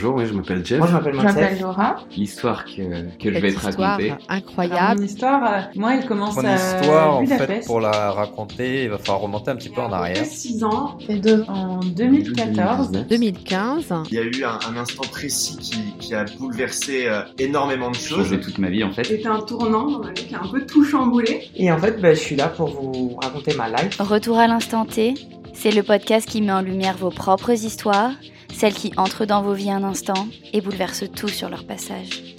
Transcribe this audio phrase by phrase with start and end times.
[0.00, 0.78] bonjour, oui, je m'appelle Jeff.
[0.78, 1.62] Moi, je m'appelle Je m'appelle Mathilde.
[1.62, 1.96] Laura.
[2.16, 4.14] L'histoire que, que je vais te raconter.
[4.28, 5.00] Incroyable.
[5.00, 8.90] mon histoire, euh, moi, elle commence Mon à histoire, en fait, pour la raconter, il
[8.90, 10.24] va falloir remonter un petit peu en arrière.
[10.24, 12.90] 6 ans, et deux, en 2014.
[13.08, 13.94] 2015.
[14.10, 17.96] Il y a eu un, un instant précis qui, qui a bouleversé euh, énormément de
[17.96, 18.24] choses.
[18.24, 19.04] Changé toute ma vie en fait.
[19.04, 21.50] C'était un tournant dans ma vie qui a un peu tout chamboulé.
[21.56, 24.00] Et en fait, bah, je suis là pour vous raconter ma life.
[24.00, 25.14] Retour à l'instant T,
[25.52, 28.12] c'est le podcast qui met en lumière vos propres histoires,
[28.52, 32.36] celles qui entrent dans vos vies un instant et bouleversent tout sur leur passage.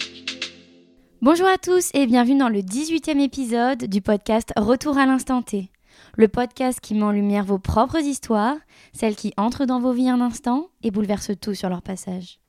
[1.22, 5.72] Bonjour à tous et bienvenue dans le 18e épisode du podcast Retour à l'instant T.
[6.18, 8.58] Le podcast qui met en lumière vos propres histoires,
[8.94, 12.40] celles qui entrent dans vos vies un instant et bouleversent tout sur leur passage.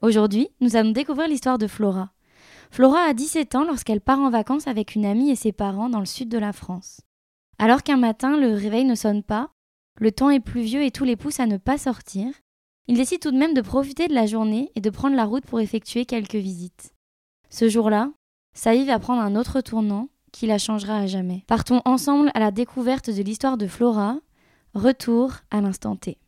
[0.00, 2.10] Aujourd'hui, nous allons découvrir l'histoire de Flora.
[2.70, 6.00] Flora a 17 ans lorsqu'elle part en vacances avec une amie et ses parents dans
[6.00, 7.00] le sud de la France.
[7.58, 9.50] Alors qu'un matin, le réveil ne sonne pas,
[9.98, 12.32] le temps est pluvieux et tous les poussent à ne pas sortir,
[12.88, 15.46] il décide tout de même de profiter de la journée et de prendre la route
[15.46, 16.92] pour effectuer quelques visites.
[17.50, 18.10] Ce jour-là,
[18.54, 21.44] sa va prendre un autre tournant qui la changera à jamais.
[21.46, 24.18] Partons ensemble à la découverte de l'histoire de Flora.
[24.74, 26.18] Retour à l'instant T.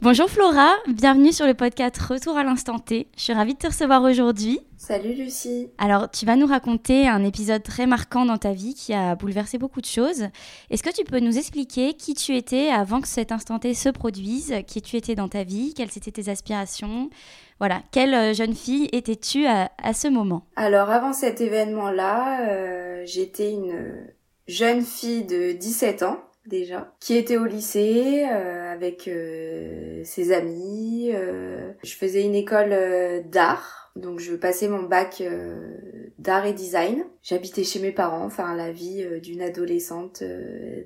[0.00, 3.08] Bonjour Flora, bienvenue sur le podcast Retour à l'instant T.
[3.16, 4.60] Je suis ravie de te recevoir aujourd'hui.
[4.76, 5.70] Salut Lucie.
[5.76, 9.58] Alors, tu vas nous raconter un épisode très marquant dans ta vie qui a bouleversé
[9.58, 10.28] beaucoup de choses.
[10.70, 13.88] Est-ce que tu peux nous expliquer qui tu étais avant que cet instant T se
[13.88, 17.10] produise Qui tu étais dans ta vie Quelles étaient tes aspirations?
[17.58, 20.46] Voilà, quelle euh, jeune fille étais-tu à, à ce moment?
[20.54, 24.06] Alors avant cet événement-là, euh, j'étais une
[24.46, 31.10] jeune fille de 17 ans déjà, qui était au lycée euh, avec euh, ses amis.
[31.14, 31.72] euh.
[31.84, 35.76] je faisais une école euh, d'art, donc je passais mon bac euh,
[36.18, 37.04] d'art et design.
[37.22, 40.22] J'habitais chez mes parents, enfin la vie euh, d'une adolescente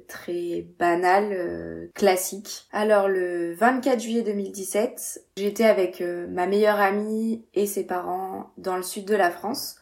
[0.08, 2.66] très banale, classique.
[2.72, 8.82] Alors le 24 juillet 2017, j'étais avec ma meilleure amie et ses parents dans le
[8.82, 9.76] sud de la France.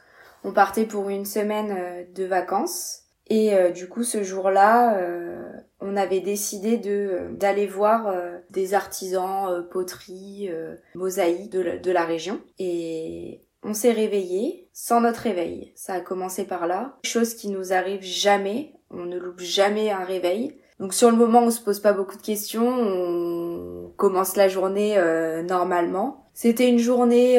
[0.44, 3.04] On partait pour une semaine de vacances.
[3.28, 5.48] Et euh, du coup, ce jour-là, euh,
[5.80, 11.60] on avait décidé de euh, d'aller voir euh, des artisans euh, poterie, euh, mosaïque de
[11.60, 12.40] la, de la région.
[12.58, 15.72] Et on s'est réveillé sans notre réveil.
[15.74, 16.98] Ça a commencé par là.
[17.04, 18.74] Chose qui nous arrive jamais.
[18.90, 20.56] On ne loupe jamais un réveil.
[20.78, 22.68] Donc sur le moment, on se pose pas beaucoup de questions.
[22.68, 24.98] On commence la journée
[25.46, 26.30] normalement.
[26.32, 27.38] C'était une journée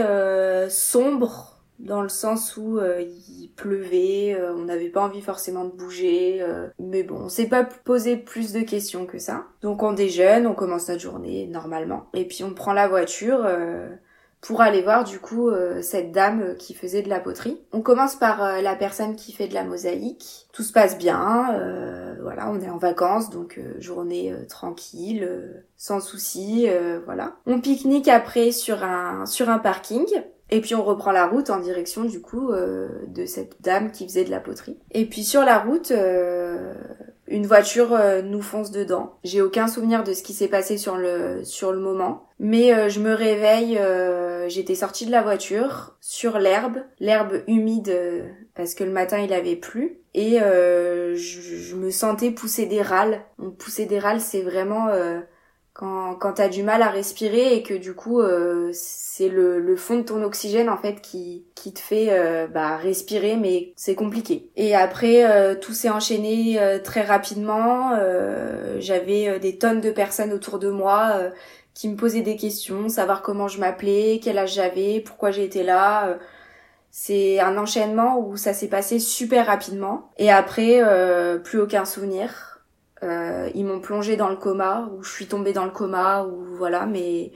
[0.69, 1.50] sombre
[1.81, 6.37] dans le sens où euh, il pleuvait, euh, on n'avait pas envie forcément de bouger,
[6.41, 9.45] euh, mais bon, on s'est pas posé plus de questions que ça.
[9.61, 13.89] Donc on déjeune, on commence notre journée normalement, et puis on prend la voiture euh,
[14.41, 17.59] pour aller voir du coup euh, cette dame qui faisait de la poterie.
[17.73, 21.57] On commence par euh, la personne qui fait de la mosaïque, tout se passe bien,
[22.21, 26.67] voilà, on est en vacances, donc journée tranquille, sans souci,
[27.05, 27.37] voilà.
[27.47, 30.05] On pique-nique après sur un sur un parking.
[30.51, 34.05] Et puis on reprend la route en direction du coup euh, de cette dame qui
[34.05, 34.77] faisait de la poterie.
[34.91, 36.73] Et puis sur la route, euh,
[37.27, 39.15] une voiture euh, nous fonce dedans.
[39.23, 42.99] J'ai aucun souvenir de ce qui s'est passé sur le sur le moment, mais je
[42.99, 43.79] me réveille.
[44.49, 47.95] J'étais sortie de la voiture sur l'herbe, l'herbe humide
[48.53, 53.21] parce que le matin il avait plu, et je, je me sentais pousser des râles.
[53.39, 54.89] Donc, pousser des râles, c'est vraiment
[55.81, 59.75] quand, quand t'as du mal à respirer et que du coup euh, c'est le, le
[59.75, 63.95] fond de ton oxygène en fait qui, qui te fait euh, bah, respirer mais c'est
[63.95, 64.51] compliqué.
[64.55, 70.31] Et après euh, tout s'est enchaîné euh, très rapidement, euh, j'avais des tonnes de personnes
[70.33, 71.15] autour de moi
[71.73, 76.19] qui me posaient des questions, savoir comment je m'appelais, quel âge j'avais, pourquoi j'étais là.
[76.91, 80.79] c'est un enchaînement où ça s'est passé super rapidement et après
[81.43, 82.50] plus aucun souvenir.
[83.03, 86.55] Euh, ils m'ont plongé dans le coma, ou je suis tombée dans le coma, ou
[86.55, 87.31] voilà, mais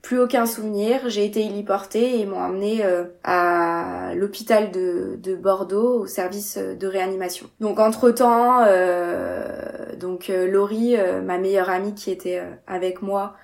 [0.00, 1.08] plus aucun souvenir.
[1.08, 6.58] J'ai été héliportée et ils m'ont emmenée euh, à l'hôpital de, de Bordeaux, au service
[6.58, 7.46] de réanimation.
[7.60, 8.64] Donc entre temps,
[9.98, 13.34] donc euh, Laurie, euh, ma meilleure amie qui était euh, avec moi,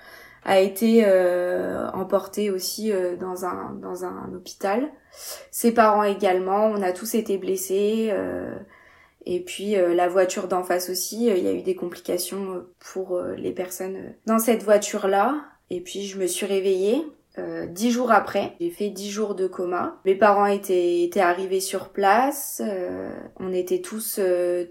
[0.45, 4.89] a été euh, emportée aussi euh, dans un dans un hôpital.
[5.51, 6.67] Ses parents également.
[6.67, 8.13] On a tous été blessés.
[9.31, 12.55] Et puis euh, la voiture d'en face aussi, euh, il y a eu des complications
[12.55, 15.45] euh, pour les personnes dans cette voiture-là.
[15.69, 17.05] Et puis je me suis réveillée
[17.69, 18.55] dix jours après.
[18.59, 20.01] J'ai fait dix jours de coma.
[20.05, 22.61] Mes parents étaient, étaient arrivés sur place.
[23.39, 24.19] on était tous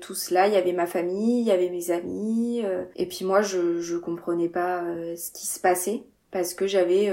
[0.02, 0.48] tous là.
[0.50, 2.62] Il y avait ma famille, il y avait mes amis.
[2.98, 4.84] et puis moi, je je comprenais pas
[5.16, 7.10] ce qui se passait parce que j'avais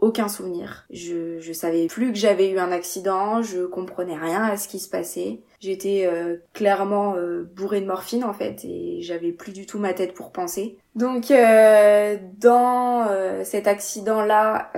[0.00, 0.86] aucun souvenir.
[0.90, 4.78] Je, je savais plus que j'avais eu un accident, je comprenais rien à ce qui
[4.78, 5.40] se passait.
[5.60, 9.92] J'étais euh, clairement euh, bourrée de morphine en fait et j'avais plus du tout ma
[9.92, 10.78] tête pour penser.
[10.94, 13.06] Donc euh, dans
[13.44, 14.70] cet accident là,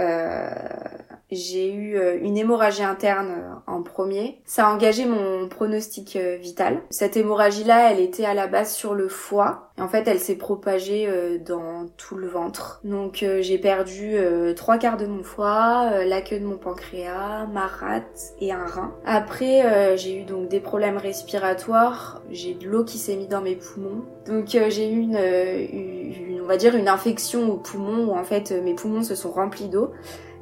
[1.30, 4.40] j'ai eu euh, une hémorragie interne euh, en premier.
[4.44, 6.82] Ça a engagé mon pronostic euh, vital.
[6.90, 9.70] Cette hémorragie-là, elle était à la base sur le foie.
[9.78, 11.08] Et en fait, elle s'est propagée
[11.46, 12.80] dans tout le ventre.
[12.84, 14.14] Donc j'ai perdu
[14.54, 18.92] trois quarts de mon foie, la queue de mon pancréas, ma rate et un rein.
[19.06, 22.20] Après, j'ai eu donc des problèmes respiratoires.
[22.28, 24.04] J'ai de l'eau qui s'est mise dans mes poumons.
[24.26, 28.50] Donc j'ai eu une, une, on va dire une infection aux poumons où en fait
[28.50, 29.92] mes poumons se sont remplis d'eau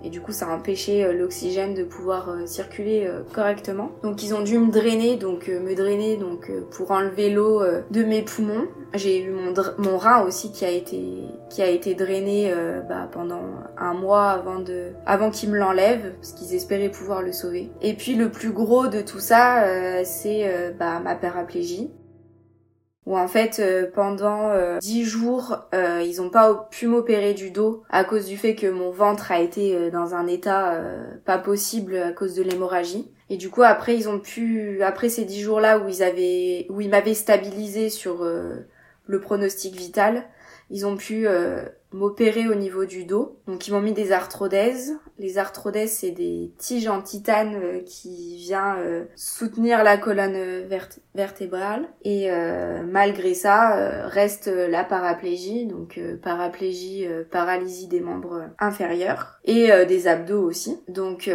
[0.05, 3.91] et du coup ça a empêché euh, l'oxygène de pouvoir euh, circuler euh, correctement.
[4.03, 8.23] Donc ils ont dû me drainer, donc me drainer donc pour enlever l'eau de mes
[8.23, 8.67] poumons.
[8.95, 11.01] J'ai eu mon, mon rein aussi qui a été
[11.51, 12.53] qui a été drainé
[12.89, 13.43] bah, pendant
[13.77, 17.71] un mois avant de avant qu'ils me l'enlèvent parce qu'ils espéraient pouvoir le sauver.
[17.83, 19.65] Et puis le plus gros de tout ça
[20.05, 21.91] c'est bah, ma paraplégie
[23.09, 27.51] où en fait euh, pendant euh, dix jours euh, ils ont pas pu m'opérer du
[27.51, 30.79] dos à cause du fait que mon ventre a été dans un état
[31.25, 33.11] pas possible à cause de l'hémorragie.
[33.31, 36.67] Et du coup après ils ont pu après ces dix jours là où ils avaient
[36.69, 40.25] où ils m'avaient stabilisé sur le pronostic vital
[40.71, 41.27] ils ont pu
[41.93, 43.39] m'opérer au niveau du dos.
[43.47, 44.99] Donc ils m'ont mis des arthrodèses.
[45.19, 50.67] Les arthrodèses c'est des tiges en titane euh, qui vient euh, soutenir la colonne
[51.15, 59.71] vertébrale et euh, malgré ça reste la paraplégie donc paraplégie paralysie des membres inférieurs et
[59.87, 60.81] des abdos aussi.
[60.89, 61.31] Donc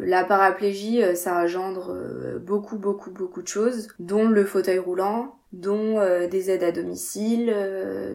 [0.00, 1.94] la paraplégie ça engendre
[2.40, 7.54] beaucoup beaucoup beaucoup de choses dont le fauteuil roulant, dont des aides à domicile,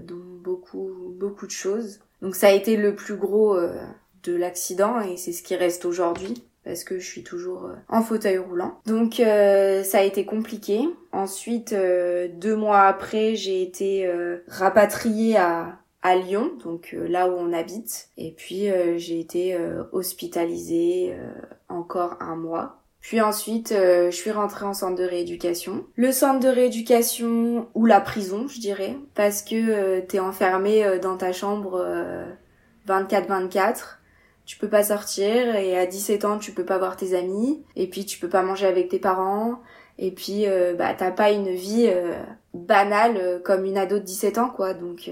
[0.05, 1.99] dont beaucoup beaucoup de choses.
[2.21, 3.81] Donc ça a été le plus gros euh,
[4.23, 8.01] de l'accident et c'est ce qui reste aujourd'hui parce que je suis toujours euh, en
[8.01, 8.79] fauteuil roulant.
[8.85, 10.81] Donc euh, ça a été compliqué.
[11.13, 14.11] Ensuite, deux mois après, j'ai été
[14.47, 18.09] rapatriée à, à Lyon, donc là où on habite.
[18.17, 18.67] Et puis
[18.97, 19.55] j'ai été
[19.91, 21.15] hospitalisée
[21.69, 22.82] encore un mois.
[23.03, 25.85] Puis ensuite, euh, je suis rentrée en centre de rééducation.
[25.97, 30.99] Le centre de rééducation ou la prison, je dirais, parce que euh, t'es enfermé euh,
[30.99, 31.85] dans ta chambre
[32.87, 33.97] 24-24.
[34.45, 37.65] Tu peux pas sortir et à 17 ans, tu peux pas voir tes amis.
[37.75, 39.59] Et puis, tu peux pas manger avec tes parents.
[39.97, 40.45] Et puis,
[40.77, 41.89] bah, t'as pas une vie
[42.53, 44.73] banale comme une ado de 17 ans, quoi.
[44.73, 45.09] Donc,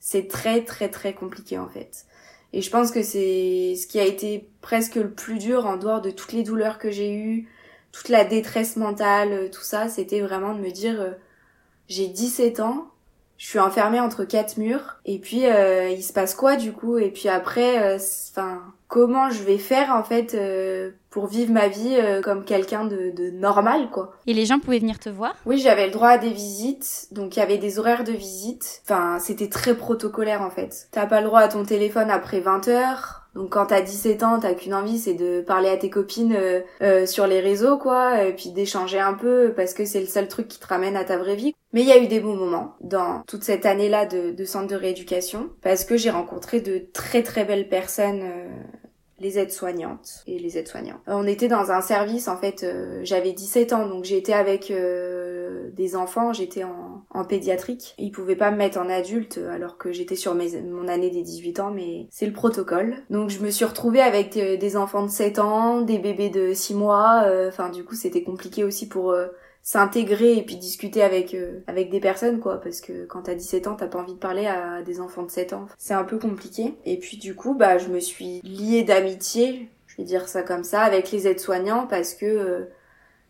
[0.00, 2.04] c'est très, très, très compliqué, en fait.
[2.52, 6.00] Et je pense que c'est ce qui a été presque le plus dur en dehors
[6.00, 7.48] de toutes les douleurs que j'ai eues,
[7.92, 11.12] toute la détresse mentale, euh, tout ça, c'était vraiment de me dire euh,
[11.88, 12.90] j'ai 17 ans,
[13.38, 16.98] je suis enfermée entre quatre murs et puis euh, il se passe quoi du coup?
[16.98, 20.36] Et puis après enfin comment je vais faire en fait
[21.08, 24.12] pour vivre ma vie euh, comme quelqu'un de, de, normal quoi.
[24.26, 25.34] Et les gens pouvaient venir te voir?
[25.46, 28.82] Oui, j'avais le droit à des visites, donc il y avait des horaires de visite.
[28.84, 30.88] Enfin, c'était très protocolaire en fait.
[30.90, 33.20] T'as pas le droit à ton téléphone après 20 heures.
[33.34, 36.60] Donc quand t'as 17 ans, t'as qu'une envie, c'est de parler à tes copines euh,
[36.82, 40.28] euh, sur les réseaux, quoi, et puis d'échanger un peu, parce que c'est le seul
[40.28, 41.54] truc qui te ramène à ta vraie vie.
[41.72, 44.66] Mais il y a eu des bons moments dans toute cette année-là de, de centre
[44.66, 48.22] de rééducation, parce que j'ai rencontré de très très belles personnes
[49.22, 51.00] les aides-soignantes et les aides-soignants.
[51.08, 54.70] Euh, on était dans un service, en fait, euh, j'avais 17 ans, donc j'étais avec
[54.70, 57.94] euh, des enfants, j'étais en, en, pédiatrique.
[57.98, 61.60] Ils pouvaient pas me mettre en adulte alors que j'étais sur mon année des 18
[61.60, 62.96] ans, mais c'est le protocole.
[63.10, 66.74] Donc je me suis retrouvée avec des enfants de 7 ans, des bébés de 6
[66.74, 69.14] mois, enfin du coup c'était compliqué aussi pour
[69.62, 73.68] s'intégrer et puis discuter avec euh, avec des personnes quoi parce que quand t'as 17
[73.68, 76.18] ans t'as pas envie de parler à des enfants de 7 ans c'est un peu
[76.18, 80.42] compliqué et puis du coup bah je me suis liée d'amitié je vais dire ça
[80.42, 82.64] comme ça avec les aides-soignants parce que euh,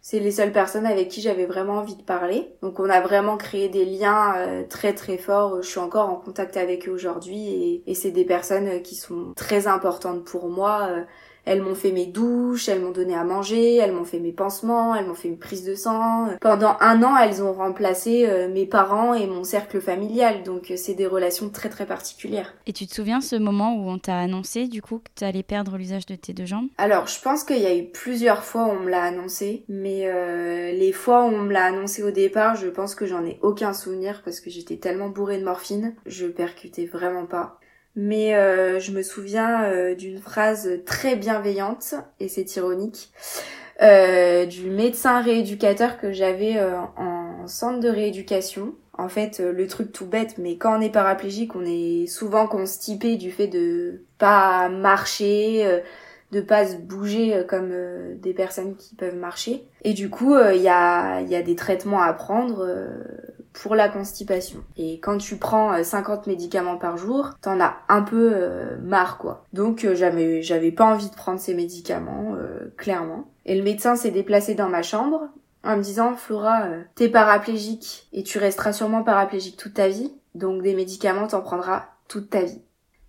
[0.00, 2.56] c'est les seules personnes avec qui j'avais vraiment envie de parler.
[2.60, 5.62] Donc on a vraiment créé des liens euh, très très forts.
[5.62, 9.32] Je suis encore en contact avec eux aujourd'hui et, et c'est des personnes qui sont
[9.36, 10.88] très importantes pour moi.
[11.44, 14.94] Elles m'ont fait mes douches, elles m'ont donné à manger, elles m'ont fait mes pansements,
[14.94, 16.28] elles m'ont fait une prise de sang.
[16.40, 20.76] Pendant un an, elles ont remplacé euh, mes parents et mon cercle familial, donc euh,
[20.76, 22.54] c'est des relations très très particulières.
[22.66, 25.42] Et tu te souviens ce moment où on t'a annoncé du coup que tu allais
[25.42, 26.68] perdre l'usage de tes deux jambes?
[26.78, 30.02] Alors je pense qu'il y a eu plusieurs fois où on me l'a annoncé, mais
[30.06, 33.38] euh, les fois où on me l'a annoncé au départ, je pense que j'en ai
[33.42, 37.58] aucun souvenir parce que j'étais tellement bourrée de morphine, je percutais vraiment pas
[37.94, 43.12] mais euh, je me souviens euh, d'une phrase très bienveillante, et c'est ironique,
[43.82, 46.60] euh, du médecin rééducateur que j'avais
[46.96, 50.90] en centre de rééducation, En fait, euh, le truc tout bête, mais quand on est
[50.92, 55.80] paraplégique, on est souvent constipé du fait de pas marcher, euh,
[56.30, 59.64] de pas se bouger euh, comme euh, des personnes qui peuvent marcher.
[59.82, 62.68] Et du coup, il y, a, y a des traitements à prendre
[63.52, 64.64] pour la constipation.
[64.76, 68.34] Et quand tu prends 50 médicaments par jour, t'en as un peu
[68.82, 69.44] marre, quoi.
[69.52, 72.36] Donc, j'avais, j'avais pas envie de prendre ces médicaments,
[72.76, 73.30] clairement.
[73.44, 75.28] Et le médecin s'est déplacé dans ma chambre
[75.64, 80.62] en me disant Flora, t'es paraplégique et tu resteras sûrement paraplégique toute ta vie, donc
[80.62, 82.62] des médicaments t'en prendras toute ta vie.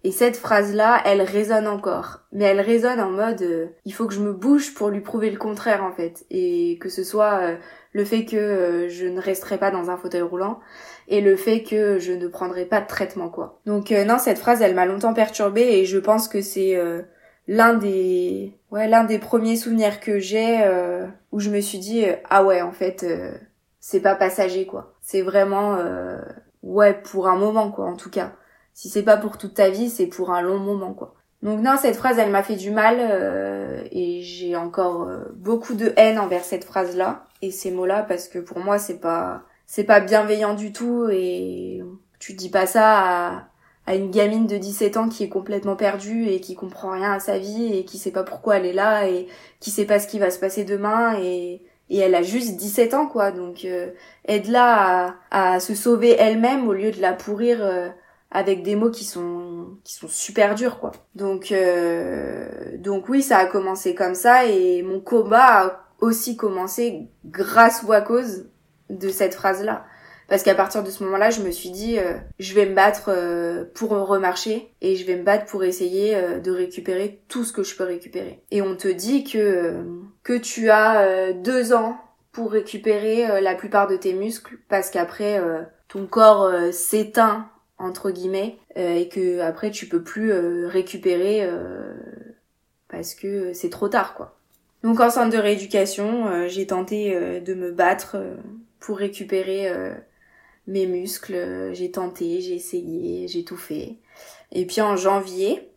[0.05, 2.19] Et cette phrase-là, elle résonne encore.
[2.33, 5.29] Mais elle résonne en mode euh, il faut que je me bouge pour lui prouver
[5.29, 6.25] le contraire en fait.
[6.29, 7.55] Et que ce soit euh,
[7.93, 10.59] le fait que euh, je ne resterai pas dans un fauteuil roulant
[11.07, 13.61] et le fait que je ne prendrai pas de traitement quoi.
[13.65, 16.77] Donc non, cette phrase elle m'a longtemps perturbée et je pense que c'est
[17.49, 20.65] l'un des ouais, l'un des premiers souvenirs que j'ai
[21.33, 23.05] où je me suis dit ah ouais, en fait
[23.81, 24.93] c'est pas passager quoi.
[25.01, 25.77] C'est vraiment
[26.61, 28.31] ouais, pour un moment quoi en tout cas
[28.73, 31.13] si c'est pas pour toute ta vie, c'est pour un long moment, quoi.
[31.43, 35.73] Donc non, cette phrase, elle m'a fait du mal euh, et j'ai encore euh, beaucoup
[35.73, 39.83] de haine envers cette phrase-là et ces mots-là parce que pour moi, c'est pas c'est
[39.83, 41.83] pas bienveillant du tout et
[42.19, 43.47] tu dis pas ça
[43.87, 47.19] à, une gamine de 17 ans qui est complètement perdue et qui comprend rien à
[47.19, 49.27] sa vie et qui sait pas pourquoi elle est là et
[49.59, 52.93] qui sait pas ce qui va se passer demain et et elle a juste 17
[52.93, 53.91] ans quoi donc euh,
[54.25, 57.89] aide-la à, à, se sauver elle-même au lieu de la pourrir euh,
[58.33, 60.91] avec des mots qui sont qui sont super durs quoi.
[61.15, 67.07] Donc euh, donc oui, ça a commencé comme ça et mon combat a aussi commencé
[67.25, 68.47] grâce ou à cause
[68.89, 69.85] de cette phrase là.
[70.27, 73.09] Parce qu'à partir de ce moment-là, je me suis dit, euh, je vais me battre
[73.09, 77.51] euh, pour remarcher et je vais me battre pour essayer euh, de récupérer tout ce
[77.51, 78.41] que je peux récupérer.
[78.49, 79.83] Et on te dit que
[80.23, 81.97] que tu as deux ans
[82.31, 85.39] pour récupérer la plupart de tes muscles parce qu'après
[85.89, 87.49] ton corps s'éteint
[87.83, 91.93] entre guillemets euh, et que après tu peux plus euh, récupérer euh,
[92.87, 94.39] parce que c'est trop tard quoi.
[94.83, 98.17] Donc en centre de rééducation, j'ai tenté de me battre
[98.81, 99.71] pour récupérer
[100.67, 103.95] mes muscles, j'ai tenté, j'ai essayé, j'ai tout fait.
[104.51, 105.69] Et puis en janvier,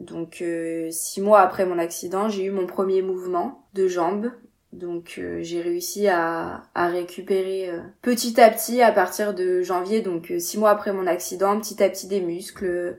[0.00, 0.42] donc
[0.90, 4.32] six mois après mon accident, j'ai eu mon premier mouvement de jambes
[4.72, 10.00] donc euh, j'ai réussi à, à récupérer euh, petit à petit à partir de janvier,
[10.00, 12.96] donc euh, six mois après mon accident, petit à petit des muscles.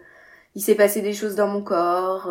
[0.54, 2.30] Il s'est passé des choses dans mon corps,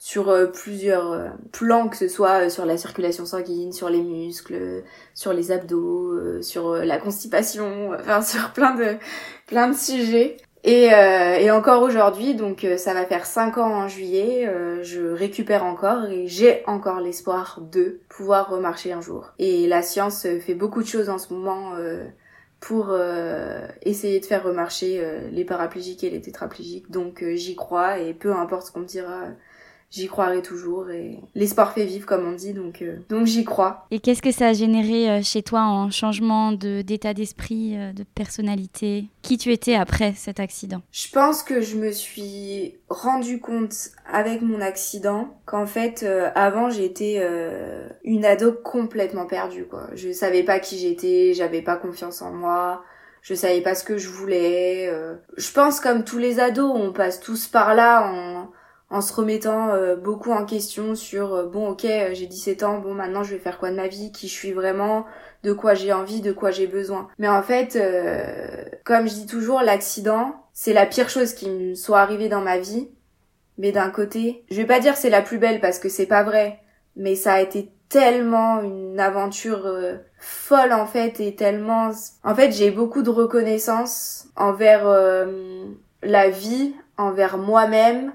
[0.00, 4.82] sur plusieurs plans, que ce soit sur la circulation sanguine, sur les muscles,
[5.14, 8.96] sur les abdos, sur la constipation, enfin sur plein de
[9.46, 10.36] plein de sujets.
[10.66, 14.82] Et, euh, et encore aujourd'hui, donc euh, ça va faire 5 ans en juillet, euh,
[14.82, 19.34] je récupère encore et j'ai encore l'espoir de pouvoir remarcher un jour.
[19.38, 21.72] Et la science fait beaucoup de choses en ce moment
[22.60, 22.96] pour
[23.82, 26.90] essayer de faire remarcher les paraplégiques et les tétraplégiques.
[26.90, 29.24] Donc j'y crois et peu importe ce qu'on me dira
[29.94, 33.86] j'y croirai toujours et l'espoir fait vivre comme on dit donc euh, donc j'y crois.
[33.90, 37.92] Et qu'est-ce que ça a généré euh, chez toi en changement de d'état d'esprit, euh,
[37.92, 39.06] de personnalité?
[39.22, 40.82] Qui tu étais après cet accident?
[40.90, 47.22] Je pense que je me suis rendu compte avec mon accident qu'en fait avant j'étais
[48.04, 49.86] une ado complètement perdue quoi.
[49.94, 52.82] Je savais pas qui j'étais, j'avais pas confiance en moi
[53.22, 54.92] je savais pas ce que je voulais.
[55.38, 58.48] Je pense comme tous les ados, on passe tous par là, on,
[58.94, 62.78] en se remettant euh, beaucoup en question sur euh, bon ok euh, j'ai 17 ans
[62.78, 65.04] bon maintenant je vais faire quoi de ma vie qui je suis vraiment
[65.42, 67.08] de quoi j'ai envie de quoi j'ai besoin.
[67.18, 67.76] Mais en fait
[68.84, 72.58] comme je dis toujours l'accident c'est la pire chose qui me soit arrivée dans ma
[72.58, 72.88] vie.
[73.58, 76.22] Mais d'un côté je vais pas dire c'est la plus belle parce que c'est pas
[76.22, 76.60] vrai
[76.94, 79.68] mais ça a été tellement une aventure
[80.18, 81.90] folle en fait et tellement
[82.22, 84.86] en fait j'ai beaucoup de reconnaissance envers
[86.02, 88.12] la vie envers moi-même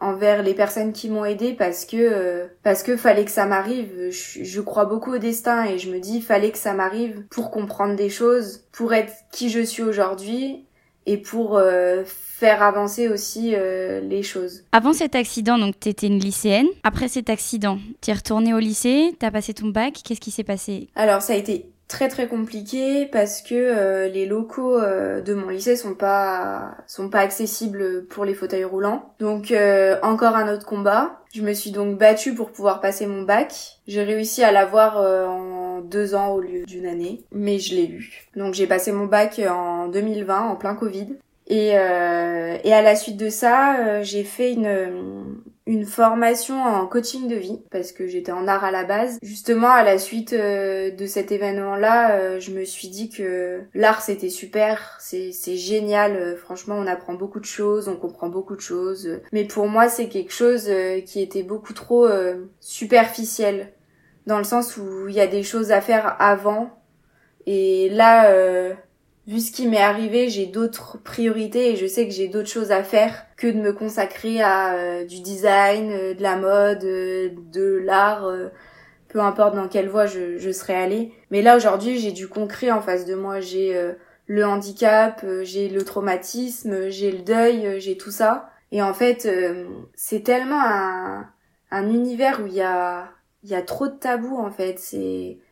[0.00, 4.10] envers les personnes qui m'ont aidé parce que euh, parce que fallait que ça m'arrive.
[4.10, 7.50] Je, je, crois beaucoup au destin et je me dis fallait que ça m'arrive pour
[7.50, 10.64] comprendre des choses, pour être qui je suis aujourd'hui
[11.06, 14.64] et pour euh, faire avancer aussi euh, les choses.
[14.72, 16.68] Avant cet accident, donc t'étais une lycéenne.
[16.82, 20.00] Après cet accident, t'es retournée au lycée, t'as passé ton bac.
[20.04, 20.88] Qu'est-ce qui s'est passé?
[20.94, 25.48] Alors ça a été très très compliqué parce que euh, les locaux euh, de mon
[25.48, 29.12] lycée sont pas sont pas accessibles pour les fauteuils roulants.
[29.18, 31.20] Donc euh, encore un autre combat.
[31.34, 33.80] Je me suis donc battue pour pouvoir passer mon bac.
[33.88, 34.96] J'ai réussi à l'avoir
[35.28, 38.26] en deux ans au lieu d'une année, mais je l'ai eu.
[38.36, 41.16] Donc j'ai passé mon bac en 2020 en plein Covid.
[41.46, 41.74] Et, et
[42.72, 47.92] à la suite de ça, j'ai fait une une formation en coaching de vie parce
[47.92, 49.20] que j'étais en art à la base.
[49.22, 54.02] Justement, à la suite euh, de cet événement-là, euh, je me suis dit que l'art
[54.02, 56.16] c'était super, c'est génial.
[56.16, 59.20] euh, franchement, on apprend beaucoup de choses, on comprend beaucoup de choses.
[59.32, 60.68] Mais pour moi, c'est quelque chose
[61.06, 62.08] qui était beaucoup trop
[62.58, 63.72] superficiel
[64.26, 66.70] dans le sens où il y a des choses à faire avant.
[67.46, 68.28] Et là,
[69.26, 72.72] vu ce qui m'est arrivé, j'ai d'autres priorités et je sais que j'ai d'autres choses
[72.72, 77.30] à faire que de me consacrer à euh, du design, euh, de la mode, euh,
[77.52, 78.26] de l'art,
[79.08, 81.12] peu importe dans quelle voie je, serais allée.
[81.30, 83.40] Mais là aujourd'hui, j'ai du concret en face de moi.
[83.40, 83.74] J'ai
[84.26, 88.50] le handicap, j'ai le traumatisme, j'ai le deuil, j'ai tout ça.
[88.72, 89.28] Et en fait,
[89.96, 91.26] c'est tellement un,
[91.70, 93.12] un univers où il y a,
[93.66, 94.78] trop de tabous en fait.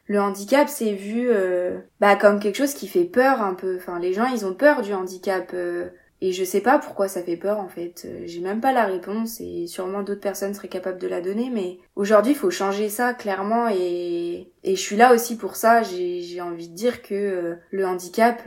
[0.09, 3.77] Le handicap, c'est vu euh, bah comme quelque chose qui fait peur un peu.
[3.77, 5.53] Enfin, les gens, ils ont peur du handicap.
[5.55, 5.89] euh,
[6.21, 8.03] et je sais pas pourquoi ça fait peur en fait.
[8.07, 11.51] Euh, J'ai même pas la réponse et sûrement d'autres personnes seraient capables de la donner.
[11.53, 15.83] Mais aujourd'hui, il faut changer ça clairement et et je suis là aussi pour ça.
[15.83, 18.43] J'ai j'ai envie de dire que euh, le handicap,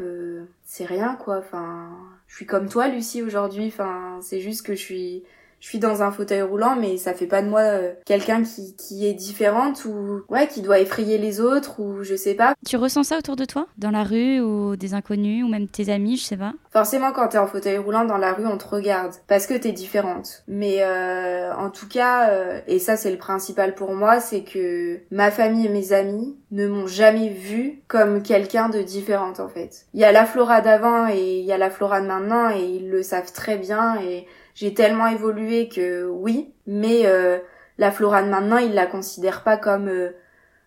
[0.66, 1.38] c'est rien quoi.
[1.40, 1.90] Enfin,
[2.28, 3.68] je suis comme toi, Lucie, aujourd'hui.
[3.68, 5.24] Enfin, c'est juste que je suis
[5.62, 8.76] je suis dans un fauteuil roulant, mais ça fait pas de moi euh, quelqu'un qui,
[8.76, 12.56] qui est différente ou ouais qui doit effrayer les autres ou je sais pas.
[12.66, 13.68] Tu ressens ça autour de toi?
[13.78, 16.54] Dans la rue ou des inconnus ou même tes amis, je sais pas?
[16.72, 19.72] Forcément, quand t'es en fauteuil roulant dans la rue, on te regarde parce que t'es
[19.72, 20.44] différente.
[20.48, 25.00] Mais euh, en tout cas, euh, et ça c'est le principal pour moi, c'est que
[25.12, 29.86] ma famille et mes amis ne m'ont jamais vue comme quelqu'un de différente en fait.
[29.94, 32.64] Il y a la Flora d'avant et il y a la Flora de maintenant et
[32.64, 34.26] ils le savent très bien et
[34.56, 37.40] j'ai tellement évolué que oui, mais euh,
[37.78, 40.12] la Flora de maintenant, ils la considèrent pas comme euh,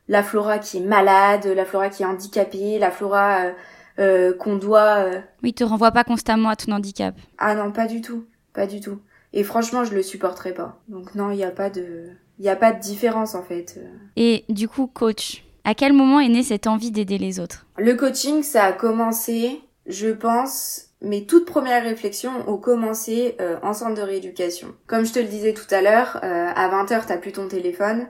[0.08, 3.52] la Flora qui est malade, la Flora qui est handicapée, la Flora euh,
[3.98, 7.14] euh, qu'on doit euh, Oui, te renvoie pas constamment à ton handicap.
[7.38, 8.98] ah non, pas du tout, pas du tout.
[9.32, 10.80] Et franchement, je le supporterais pas.
[10.88, 13.80] Donc non, il y a pas de, il a pas de différence en fait.
[14.16, 17.66] Et du coup, coach, à quel moment est née cette envie d'aider les autres?
[17.78, 23.72] Le coaching, ça a commencé, je pense, mes toutes premières réflexions ont commencé euh, en
[23.72, 24.74] centre de rééducation.
[24.86, 28.06] Comme je te le disais tout à l'heure, euh, à 20h, t'as plus ton téléphone.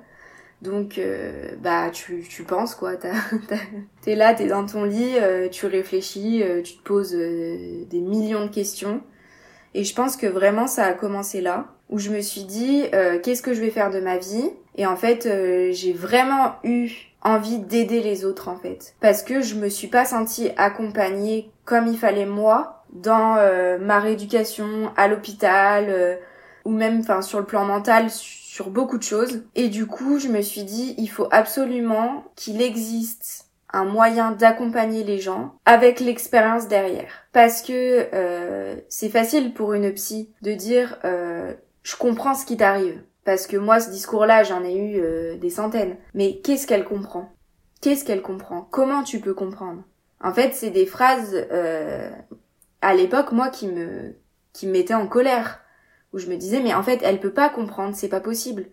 [0.63, 2.93] Donc, euh, bah, tu, tu penses, quoi.
[4.03, 5.17] T'es là, t'es dans ton lit,
[5.51, 9.03] tu réfléchis, tu te poses des millions de questions.
[9.75, 12.85] Et je pense que vraiment, ça a commencé là, où je me suis dit,
[13.23, 14.51] qu'est-ce que je vais faire de ma vie?
[14.77, 15.29] Et en fait,
[15.73, 16.91] j'ai vraiment eu
[17.23, 18.95] envie d'aider les autres, en fait.
[19.01, 24.01] Parce que je me suis pas sentie accompagnée comme il fallait moi dans euh, ma
[24.01, 26.17] rééducation à l'hôpital euh,
[26.65, 29.43] ou même enfin sur le plan mental sur beaucoup de choses.
[29.55, 35.03] Et du coup je me suis dit il faut absolument qu'il existe un moyen d'accompagner
[35.03, 37.11] les gens avec l'expérience derrière.
[37.33, 41.53] Parce que euh, c'est facile pour une psy de dire euh,
[41.83, 43.03] je comprends ce qui t'arrive.
[43.25, 45.97] Parce que moi ce discours là j'en ai eu euh, des centaines.
[46.15, 47.33] Mais qu'est-ce qu'elle comprend?
[47.81, 48.67] Qu'est-ce qu'elle comprend?
[48.71, 49.83] Comment tu peux comprendre?
[50.23, 52.09] En fait, c'est des phrases euh,
[52.85, 54.15] à l'époque moi qui me
[54.53, 55.61] qui me mettaient en colère
[56.13, 58.67] où je me disais mais en fait, elle peut pas comprendre, c'est pas possible.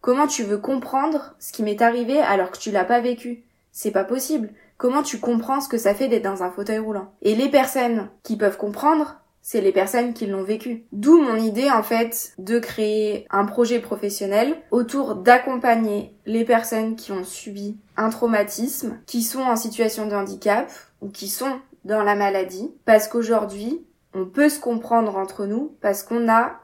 [0.00, 3.44] Comment tu veux comprendre ce qui m'est arrivé alors que tu l'as pas vécu?
[3.72, 4.50] C'est pas possible.
[4.76, 7.14] Comment tu comprends ce que ça fait d'être dans un fauteuil roulant?
[7.22, 10.84] Et les personnes qui peuvent comprendre, c'est les personnes qui l'ont vécu.
[10.92, 17.12] D'où mon idée en fait de créer un projet professionnel autour d'accompagner les personnes qui
[17.12, 22.14] ont subi un traumatisme, qui sont en situation de handicap ou qui sont dans la
[22.14, 26.60] maladie, parce qu'aujourd'hui, on peut se comprendre entre nous parce qu'on a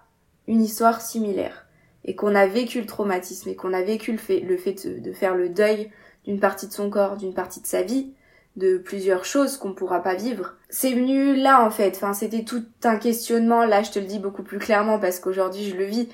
[0.46, 1.66] une histoire similaire
[2.04, 5.12] et qu'on a vécu le traumatisme et qu'on a vécu le fait, le fait de,
[5.12, 5.90] faire le deuil
[6.24, 8.12] d'une partie de son corps, d'une partie de sa vie,
[8.56, 10.56] de plusieurs choses qu'on pourra pas vivre.
[10.70, 14.18] C'est venu là en fait, enfin c'était tout un questionnement, là je te le dis
[14.18, 16.08] beaucoup plus clairement parce qu'aujourd'hui je le vis,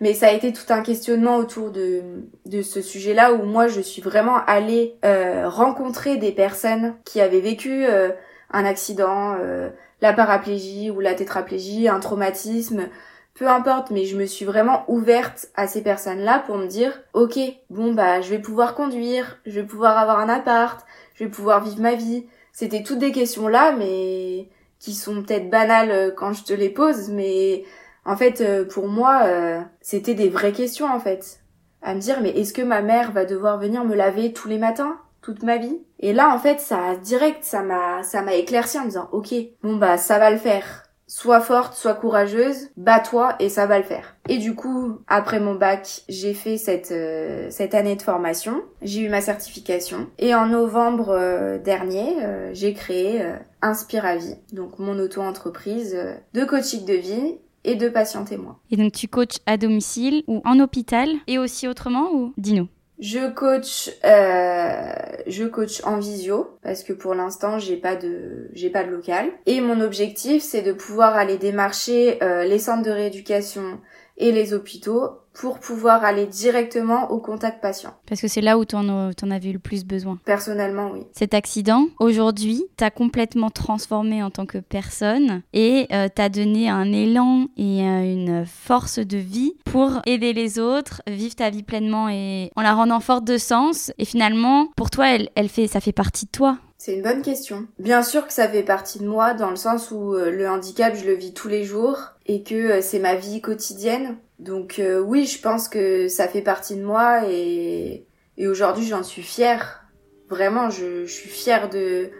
[0.00, 2.02] mais ça a été tout un questionnement autour de,
[2.46, 7.40] de ce sujet-là où moi je suis vraiment allée euh, rencontrer des personnes qui avaient
[7.40, 8.10] vécu euh,
[8.52, 12.88] un accident, euh, la paraplégie ou la tétraplégie, un traumatisme,
[13.34, 17.38] peu importe, mais je me suis vraiment ouverte à ces personnes-là pour me dire, ok,
[17.70, 20.84] bon bah je vais pouvoir conduire, je vais pouvoir avoir un appart,
[21.14, 22.26] je vais pouvoir vivre ma vie.
[22.52, 24.48] C'était toutes des questions là, mais
[24.82, 27.64] qui sont peut-être banales euh, quand je te les pose, mais
[28.04, 31.40] en fait euh, pour moi euh, c'était des vraies questions en fait.
[31.82, 34.58] À me dire mais est-ce que ma mère va devoir venir me laver tous les
[34.58, 34.98] matins?
[35.22, 38.82] Toute ma vie Et là en fait ça direct ça m'a ça m'a éclairci en
[38.82, 40.82] me disant ok bon bah ça va le faire.
[41.08, 44.16] Sois forte, sois courageuse, bats-toi et ça va le faire.
[44.30, 49.02] Et du coup, après mon bac, j'ai fait cette euh, cette année de formation, j'ai
[49.02, 53.22] eu ma certification et en novembre euh, dernier, euh, j'ai créé
[53.60, 55.94] Inspiravie, donc mon auto-entreprise
[56.32, 58.58] de coaching de vie et deux patients témoins.
[58.70, 62.68] Et donc tu coaches à domicile ou en hôpital et aussi autrement ou dis-nous?
[63.02, 64.94] Je coach, euh,
[65.26, 69.28] je coach en visio parce que pour l'instant j'ai pas de, j'ai pas de local.
[69.46, 73.80] Et mon objectif c'est de pouvoir aller démarcher euh, les centres de rééducation
[74.18, 77.94] et les hôpitaux pour pouvoir aller directement au contact patient.
[78.06, 80.18] Parce que c'est là où t'en en avais eu le plus besoin.
[80.24, 81.06] Personnellement, oui.
[81.12, 86.92] Cet accident, aujourd'hui, t'as complètement transformé en tant que personne et euh, t'as donné un
[86.92, 92.08] élan et euh, une force de vie pour aider les autres, vivre ta vie pleinement
[92.08, 93.92] et en la rendant forte de sens.
[93.98, 96.58] Et finalement, pour toi, elle, elle fait, ça fait partie de toi.
[96.84, 97.68] C'est une bonne question.
[97.78, 100.96] Bien sûr que ça fait partie de moi dans le sens où euh, le handicap,
[100.96, 104.16] je le vis tous les jours et que euh, c'est ma vie quotidienne.
[104.42, 109.04] Donc euh, oui, je pense que ça fait partie de moi et, et aujourd'hui j'en
[109.04, 109.84] suis fière.
[110.28, 112.10] Vraiment, je, je, suis fière de,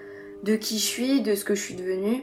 [0.45, 2.23] de qui je suis, de ce que je suis devenue.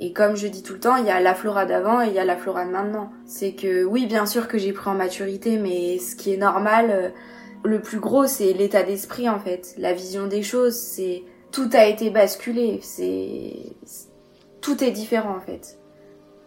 [0.00, 2.14] Et comme je dis tout le temps, il y a la Flora d'avant et il
[2.14, 3.10] y a la Flora de maintenant.
[3.26, 7.12] C'est que oui, bien sûr que j'ai pris en maturité, mais ce qui est normal,
[7.64, 11.86] le plus gros, c'est l'état d'esprit en fait, la vision des choses, c'est tout a
[11.86, 12.80] été basculé.
[12.82, 13.52] C'est
[14.62, 15.75] tout est différent en fait.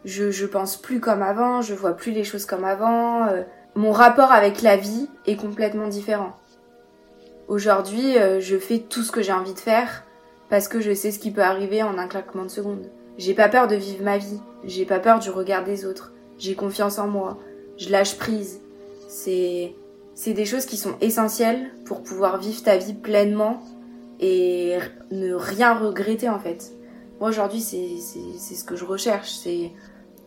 [0.05, 3.27] Je pense plus comme avant, je vois plus les choses comme avant.
[3.27, 3.43] Euh,
[3.75, 6.35] mon rapport avec la vie est complètement différent.
[7.47, 10.05] Aujourd'hui, euh, je fais tout ce que j'ai envie de faire
[10.49, 12.89] parce que je sais ce qui peut arriver en un claquement de secondes.
[13.17, 16.13] J'ai pas peur de vivre ma vie, j'ai pas peur du regard des autres.
[16.37, 17.37] J'ai confiance en moi,
[17.77, 18.61] je lâche prise.
[19.07, 19.75] C'est
[20.15, 23.63] c'est des choses qui sont essentielles pour pouvoir vivre ta vie pleinement
[24.19, 24.77] et
[25.11, 26.73] ne rien regretter en fait.
[27.19, 29.71] Moi aujourd'hui c'est c'est ce que je recherche, c'est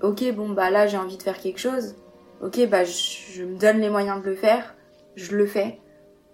[0.03, 1.97] ok bon bah là j'ai envie de faire quelque chose,
[2.43, 2.93] ok bah je,
[3.33, 4.75] je, me donne les moyens de le faire,
[5.17, 5.81] je le fais.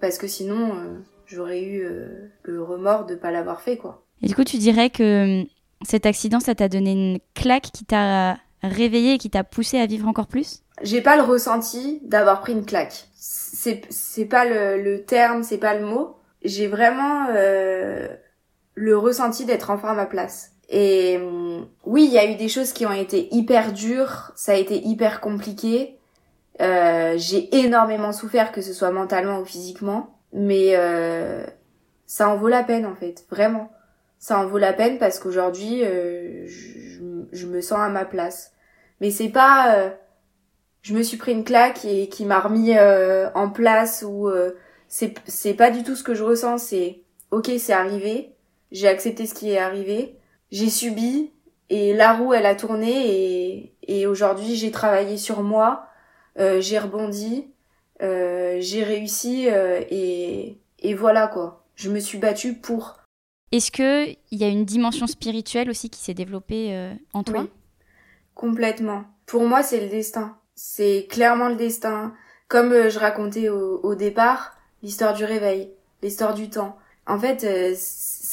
[0.01, 4.05] Parce que sinon euh, j'aurais eu euh, le remords de pas l'avoir fait quoi.
[4.23, 5.47] Et du coup tu dirais que hum,
[5.83, 9.87] cet accident ça t'a donné une claque qui t'a réveillé et qui t'a poussé à
[9.87, 10.63] vivre encore plus?
[10.83, 13.09] J'ai pas le ressenti d'avoir pris une claque.
[13.15, 16.17] C'est c'est pas le, le terme, c'est pas le mot.
[16.45, 18.09] J'ai vraiment euh,
[18.79, 20.53] le ressenti d'être enfin à ma place.
[20.69, 21.19] Et
[21.85, 24.87] oui, il y a eu des choses qui ont été hyper dures, ça a été
[24.87, 25.99] hyper compliqué.
[26.61, 31.45] Euh, j'ai énormément souffert, que ce soit mentalement ou physiquement, mais euh,
[32.07, 33.71] ça en vaut la peine en fait, vraiment.
[34.19, 38.53] Ça en vaut la peine parce qu'aujourd'hui, euh, je, je, me sens à ma place.
[39.01, 39.93] Mais c'est pas,
[40.83, 44.29] je me suis pris une claque et qui m'a remis en place ou
[44.89, 48.33] c'est c'est pas du tout ce que je ressens c'est ok c'est arrivé
[48.71, 50.17] j'ai accepté ce qui est arrivé.
[50.51, 51.33] J'ai subi
[51.71, 55.87] et la roue elle a tourné et et aujourd'hui j'ai travaillé sur moi.
[56.39, 57.49] Euh, j'ai rebondi
[58.01, 61.65] euh, j'ai réussi euh, et et voilà quoi.
[61.75, 63.01] Je me suis battue pour.
[63.53, 67.43] Est-ce que il y a une dimension spirituelle aussi qui s'est développée en toi?
[67.43, 67.51] Oui,
[68.35, 69.05] complètement.
[69.27, 70.37] Pour moi c'est le destin.
[70.55, 72.15] C'est clairement le destin.
[72.49, 75.71] Comme je racontais au, au départ l'histoire du réveil,
[76.03, 76.79] l'histoire du temps.
[77.07, 77.45] En fait,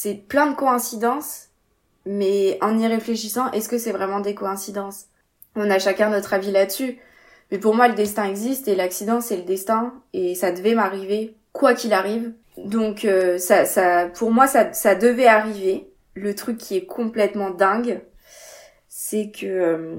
[0.06, 1.48] c'est plein de coïncidences,
[2.06, 5.08] mais en y réfléchissant, est-ce que c'est vraiment des coïncidences?
[5.56, 7.00] On a chacun notre avis là-dessus.
[7.50, 11.36] Mais pour moi, le destin existe et l'accident, c'est le destin et ça devait m'arriver
[11.54, 12.34] quoi qu'il arrive.
[12.58, 15.90] Donc euh, ça, ça, pour moi, ça, devait arriver.
[16.14, 18.02] Le truc qui est complètement dingue,
[18.88, 19.96] c'est que euh,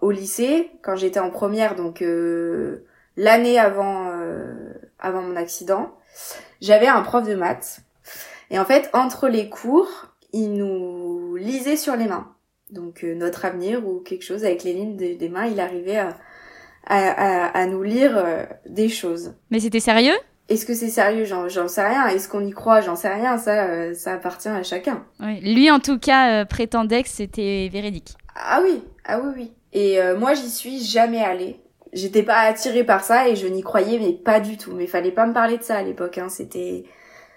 [0.00, 2.86] au lycée, quand j'étais en première, donc euh,
[3.18, 4.10] l'année avant
[4.98, 5.94] avant mon accident,
[6.62, 7.83] j'avais un prof de maths.
[8.54, 9.88] Et en fait, entre les cours,
[10.32, 12.28] il nous lisait sur les mains.
[12.70, 15.96] Donc euh, notre avenir ou quelque chose avec les lignes de, des mains, il arrivait
[15.96, 16.16] à,
[16.86, 19.34] à, à nous lire euh, des choses.
[19.50, 20.14] Mais c'était sérieux?
[20.48, 21.24] Est-ce que c'est sérieux?
[21.24, 22.06] J'en sais rien.
[22.06, 22.80] Est-ce qu'on y croit?
[22.80, 23.38] J'en sais rien.
[23.38, 25.04] Ça, euh, ça appartient à chacun.
[25.18, 25.40] Oui.
[25.40, 28.14] Lui, en tout cas, prétendait que c'était véridique.
[28.36, 29.52] Ah oui, ah oui, oui.
[29.72, 31.60] Et moi, j'y suis jamais allée
[31.94, 34.72] j'étais pas attirée par ça et je n'y croyais mais pas du tout.
[34.74, 36.18] Mais fallait pas me parler de ça à l'époque.
[36.18, 36.28] Hein.
[36.28, 36.84] C'était,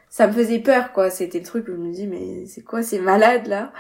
[0.10, 1.10] ça me faisait peur quoi.
[1.10, 3.74] C'était le truc où je me dis mais c'est quoi ces malades là?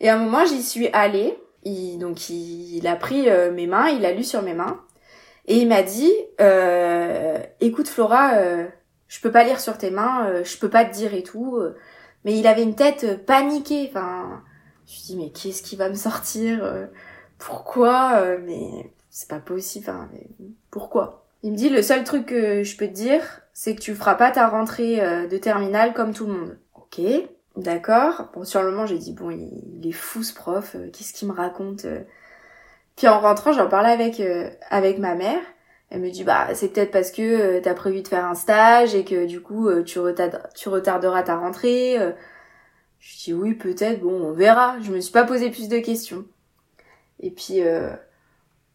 [0.00, 1.38] Et à un moment j'y suis allée.
[1.64, 4.80] Il, donc il, il a pris euh, mes mains, il a lu sur mes mains
[5.48, 8.66] et il m'a dit euh, écoute Flora, euh,
[9.08, 11.58] je peux pas lire sur tes mains, euh, je peux pas te dire et tout.
[12.24, 13.86] Mais il avait une tête paniquée.
[13.88, 14.42] Enfin,
[14.86, 16.88] je me dis mais qu'est-ce qui va me sortir
[17.38, 19.86] Pourquoi Mais c'est pas possible.
[19.88, 20.08] Enfin,
[20.70, 21.24] pourquoi?
[21.42, 23.22] Il me dit le seul truc que je peux te dire,
[23.58, 26.58] c'est que tu feras pas ta rentrée euh, de terminale comme tout le monde.
[26.76, 27.00] Ok,
[27.56, 28.30] d'accord.
[28.32, 30.76] Bon, sur le moment, j'ai dit bon, il, est fou ce prof.
[30.76, 32.04] Euh, qu'est-ce qu'il me raconte euh?
[32.94, 34.22] Puis en rentrant, j'en parlais avec
[34.70, 35.40] avec ma mère.
[35.90, 39.04] Elle me dit bah c'est peut-être parce que t'as prévu de faire un stage et
[39.04, 41.96] que du coup tu, retarderas, ta rentrée.
[42.98, 44.76] Je dis oui peut-être, bon on verra.
[44.82, 46.24] Je me suis pas posé plus de questions.
[47.20, 47.60] Et puis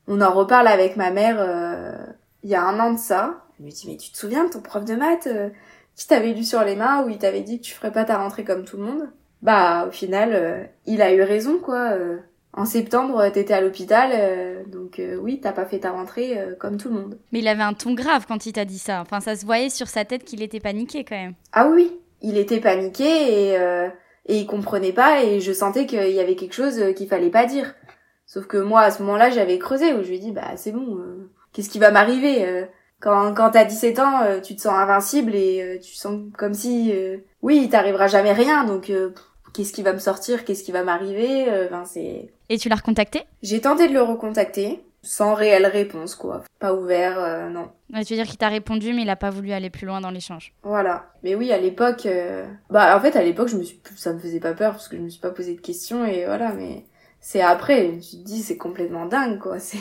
[0.07, 2.05] On en reparle avec ma mère euh,
[2.43, 3.43] il y a un an de ça.
[3.59, 5.49] Elle me dit mais tu te souviens de ton prof de maths euh,
[5.95, 8.17] qui t'avait lu sur les mains où il t'avait dit que tu ferais pas ta
[8.17, 9.09] rentrée comme tout le monde?
[9.41, 11.91] Bah au final euh, il a eu raison quoi.
[11.91, 12.17] euh.
[12.53, 16.55] en septembre t'étais à l'hôpital euh, donc euh, oui t'as pas fait ta rentrée euh,
[16.55, 17.17] comme tout le monde.
[17.31, 19.01] Mais il avait un ton grave quand il t'a dit ça.
[19.01, 21.33] Enfin, ça se voyait sur sa tête qu'il était paniqué quand même.
[21.51, 23.03] Ah oui, il était paniqué
[23.51, 23.87] et, euh,
[24.27, 27.45] et il comprenait pas et je sentais qu'il y avait quelque chose qu'il fallait pas
[27.45, 27.75] dire.
[28.25, 30.71] Sauf que moi, à ce moment-là, j'avais creusé où je lui ai dit, bah c'est
[30.71, 32.65] bon, euh, qu'est-ce qui va m'arriver euh,
[33.03, 36.53] Quand, quand t'as 17 ans, euh, tu te sens invincible et euh, tu sens comme
[36.53, 39.09] si, euh, oui, il t'arrivera jamais rien, donc euh,
[39.53, 42.31] qu'est-ce qui va me sortir, qu'est-ce qui va m'arriver Enfin, c'est...
[42.47, 43.23] Et tu l'as recontacté?
[43.41, 46.43] J'ai tenté de le recontacter, sans réelle réponse, quoi.
[46.59, 47.67] Pas ouvert, euh, non.
[47.93, 49.99] Ouais, Tu veux dire qu'il t'a répondu, mais il a pas voulu aller plus loin
[49.99, 50.53] dans l'échange.
[50.63, 51.07] Voilà.
[51.23, 54.19] Mais oui, à l'époque, euh, bah en fait à l'époque, je me suis, ça me
[54.19, 56.53] faisait pas peur parce que je me suis pas posé de questions et voilà.
[56.53, 56.85] Mais
[57.19, 59.59] c'est après, je me suis dit c'est complètement dingue quoi.
[59.59, 59.77] C'est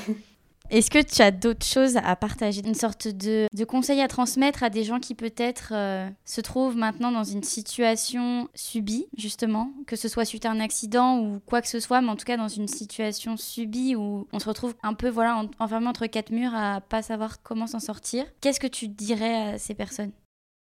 [0.70, 4.70] Est-ce que tu as d'autres choses à partager Une sorte de, conseil à transmettre à
[4.70, 10.08] des gens qui peut-être euh, se trouvent maintenant dans une situation subie, justement, que ce
[10.08, 12.48] soit suite à un accident ou quoi que ce soit, mais en tout cas dans
[12.48, 16.54] une situation subie où on se retrouve un peu voilà, en- enfermé entre quatre murs
[16.54, 18.24] à pas savoir comment s'en sortir?
[18.40, 20.12] Qu'est-ce que tu dirais à ces personnes?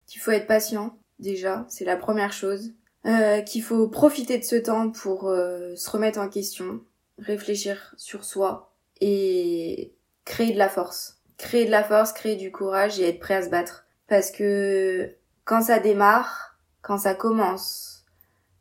[0.08, 2.74] Qu'il faut être patient déjà, c'est la première chose.
[3.06, 6.82] Euh, qu'il faut profiter de ce temps pour euh, se remettre en question,
[7.20, 9.94] réfléchir sur soi et
[10.26, 11.22] créer de la force.
[11.38, 13.86] Créer de la force, créer du courage et être prêt à se battre.
[14.08, 18.06] Parce que quand ça démarre, quand ça commence,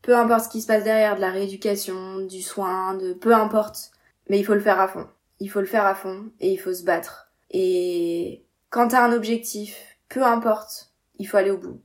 [0.02, 3.90] peu importe ce qui se passe derrière, de la rééducation, du soin, de peu importe,
[4.28, 5.08] mais il faut le faire à fond.
[5.40, 7.32] Il faut le faire à fond et il faut se battre.
[7.50, 11.80] Et quand t'as un objectif, peu importe, il faut aller au bout.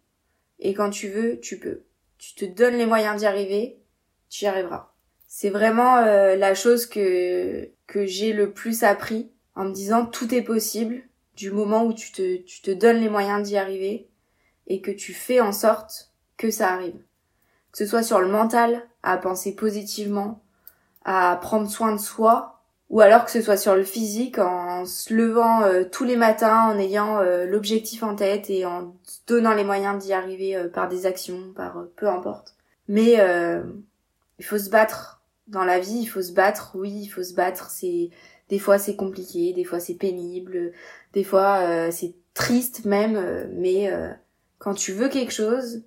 [0.59, 1.83] Et quand tu veux, tu peux.
[2.17, 3.81] Tu te donnes les moyens d'y arriver,
[4.29, 4.88] tu y arriveras.
[5.29, 10.33] C'est vraiment euh, la chose que que j'ai le plus appris en me disant tout
[10.33, 11.03] est possible
[11.35, 14.09] du moment où tu te tu te donnes les moyens d'y arriver
[14.67, 17.01] et que tu fais en sorte que ça arrive.
[17.71, 20.41] Que ce soit sur le mental, à penser positivement,
[21.05, 25.13] à prendre soin de soi, ou alors que ce soit sur le physique en se
[25.13, 28.95] levant euh, tous les matins, en ayant euh, l'objectif en tête et en
[29.27, 32.55] donnant les moyens d'y arriver euh, par des actions, par peu importe.
[32.87, 33.19] Mais
[34.39, 35.18] il faut se battre
[35.49, 36.71] dans la vie, il faut se battre.
[36.75, 37.69] Oui, il faut se battre.
[37.69, 38.09] C'est
[38.49, 40.71] des fois c'est compliqué, des fois c'est pénible,
[41.13, 43.15] des fois euh, c'est triste même.
[43.15, 44.11] euh, mais euh,
[44.57, 45.83] quand tu veux quelque chose,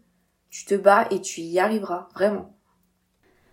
[0.51, 2.57] tu te bats et tu y arriveras vraiment.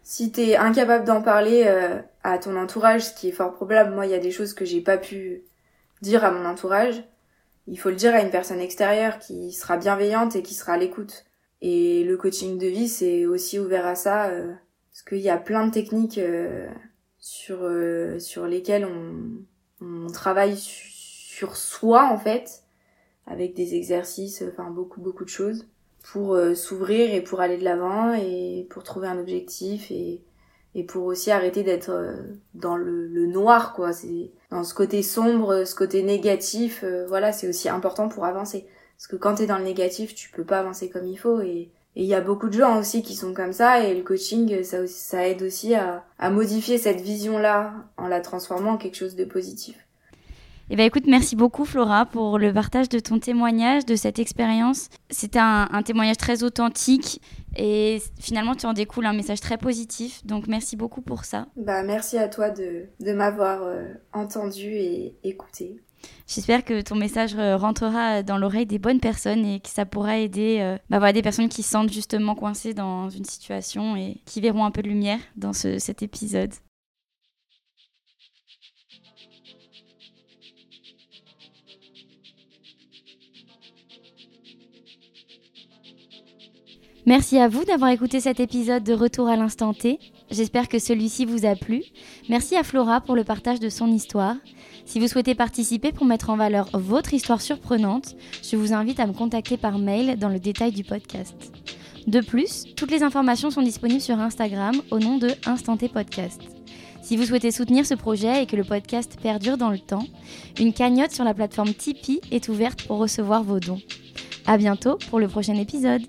[0.04, 4.06] Si t'es incapable d'en parler euh, à ton entourage, ce qui est fort probable, moi
[4.06, 5.44] il y a des choses que j'ai pas pu
[6.02, 7.04] dire à mon entourage,
[7.68, 10.78] il faut le dire à une personne extérieure qui sera bienveillante et qui sera à
[10.78, 11.26] l'écoute.
[11.62, 14.54] Et le coaching de vie, c'est aussi ouvert à ça, euh,
[15.00, 16.68] parce qu'il y a plein de techniques euh,
[17.20, 22.64] sur euh, sur lesquelles on, on travaille su- sur soi en fait,
[23.26, 25.66] avec des exercices, enfin beaucoup beaucoup de choses
[26.12, 30.22] pour euh, s'ouvrir et pour aller de l'avant et pour trouver un objectif et
[30.76, 32.14] et pour aussi arrêter d'être
[32.54, 33.94] dans le, le noir quoi.
[33.94, 38.68] C'est dans ce côté sombre ce côté négatif euh, voilà c'est aussi important pour avancer.
[38.98, 41.72] Parce que quand t'es dans le négatif tu peux pas avancer comme il faut et
[41.96, 44.64] et il y a beaucoup de gens aussi qui sont comme ça et le coaching
[44.64, 49.16] ça aide aussi à, à modifier cette vision là en la transformant en quelque chose
[49.16, 49.76] de positif
[50.72, 54.90] Eh bien écoute, merci beaucoup Flora pour le partage de ton témoignage, de cette expérience.
[55.10, 57.22] C'était un, un témoignage très authentique
[57.58, 60.24] et finalement tu en découles un message très positif.
[60.26, 61.48] Donc merci beaucoup pour ça.
[61.56, 65.82] bah merci à toi de de m'avoir euh, entendu et écouté
[66.28, 70.18] J'espère que ton message euh, rentrera dans l'oreille des bonnes personnes et que ça pourra
[70.20, 74.40] aider euh, bah des personnes qui se sentent justement coincées dans une situation et qui
[74.42, 76.54] verront un peu de lumière dans ce- cet épisode.
[87.06, 90.00] Merci à vous d'avoir écouté cet épisode de Retour à l'instant T.
[90.30, 91.82] J'espère que celui-ci vous a plu.
[92.30, 94.36] Merci à Flora pour le partage de son histoire.
[94.90, 99.06] Si vous souhaitez participer pour mettre en valeur votre histoire surprenante, je vous invite à
[99.06, 101.36] me contacter par mail dans le détail du podcast.
[102.08, 106.42] De plus, toutes les informations sont disponibles sur Instagram au nom de Instanté Podcast.
[107.04, 110.08] Si vous souhaitez soutenir ce projet et que le podcast perdure dans le temps,
[110.60, 113.82] une cagnotte sur la plateforme Tipeee est ouverte pour recevoir vos dons.
[114.48, 116.02] À bientôt pour le prochain épisode.